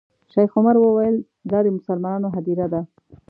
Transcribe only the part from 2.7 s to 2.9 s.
ده.